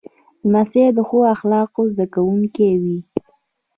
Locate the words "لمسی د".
0.51-0.99